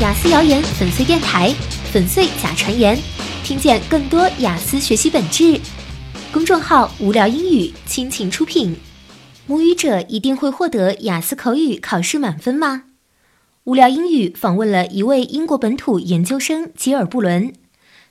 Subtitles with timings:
[0.00, 1.54] 雅思谣言粉碎电台，
[1.92, 2.98] 粉碎假传言，
[3.44, 5.60] 听见更多雅思学习本质。
[6.32, 8.76] 公众号无聊英语倾情出品。
[9.46, 12.86] 母语者一定会获得雅思口语考试满分吗？
[13.64, 17.52] 无聊英语访问了一位英国本土研究生吉尔布伦。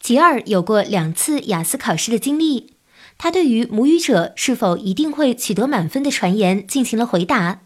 [0.00, 2.72] 吉尔有过两次雅思考试的经历，
[3.16, 7.60] 他对于母语者是否一定会取得满分的传言进行了回答。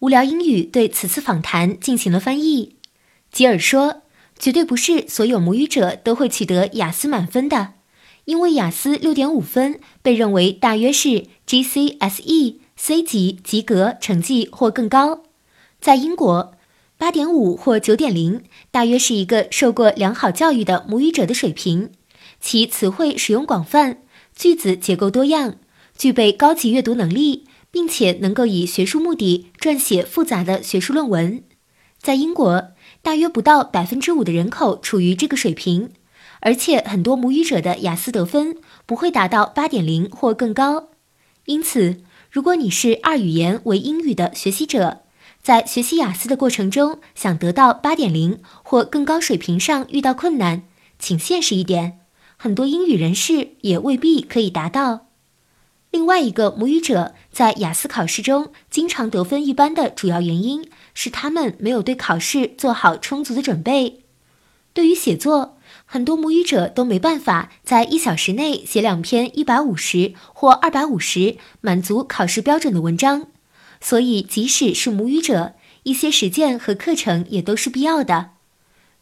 [0.00, 2.75] 无聊英语对此次访谈进行了翻译。
[3.36, 4.00] 吉尔说
[4.40, 7.74] ：“绝对不是所有母语者都会取得雅思满分的，
[8.24, 15.24] 因为雅思六点五分被认为大约是 GCSE C 级及格成绩或更高。
[15.82, 16.54] 在英国，
[16.96, 21.90] 八点五或九点零大约是一个受过良好教育的母语者的水平，
[22.40, 23.98] 其词汇使用广泛，
[24.34, 25.56] 句子结构多样，
[25.98, 31.42] 具备高级阅读能力。”并且能够以学术目的撰写复杂的学术论文，
[32.00, 32.68] 在英国，
[33.06, 35.90] 大约不到百分之五的人口处于这个水平，
[36.40, 40.88] 而且很多母语者的雅思得分不会达到八点零或更高。
[41.44, 45.02] 因此，如果你是二语言为英语的学习者，
[45.40, 50.64] 在学习雅思的过程中想得到八点零或更高水平上遇到困难，
[50.98, 52.00] 请现实一点，
[52.36, 55.05] 很多英语人士也未必可以达到。
[55.96, 64.02] 另外一个母语者在雅思考试中经常得分一般的主要原因是他们没有对考试做好充足的准备。
[64.74, 73.28] 对于写作，很多母语者都没办法在一小时内写两篇一百五十或二百五十满足考试标准的文章，
[73.80, 78.32] 所以即使是母语者，一些实践和课程也都是必要的。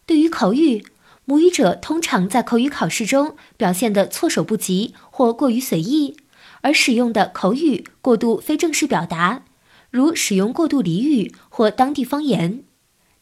[0.07, 0.87] 对于口语，
[1.25, 6.19] 母语者通常在口语考试中表现得措手不及或过于随意。
[6.65, 9.45] 而使用的口语过度非正式表达，
[9.91, 12.65] 如使用过度俚语或当地方言。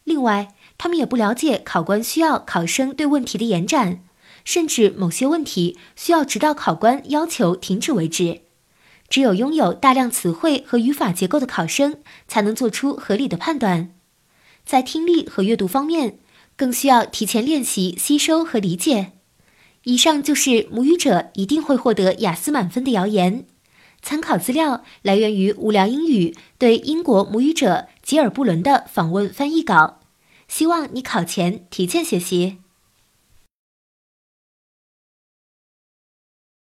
[0.05, 4.01] 另外，他们也不了解考官需要考生对问题的延展，
[4.45, 8.43] 甚至某些问题需要直到考官要求停止为止。
[9.09, 11.97] 只有拥有大量词汇和语法结构的考生，
[12.29, 13.93] 才能做出合理的判断。
[14.63, 16.17] 在听力和阅读方面，
[16.55, 19.11] 更需要提前练习吸收和理解。
[19.83, 23.45] 以上就是母语者一定会获得雅思满分的谣言。
[24.01, 29.99] 参考资料来源于无聊英语对英国母语者吉尔布伦的访问翻译稿。
[30.47, 32.62] 希望你考前提前学习。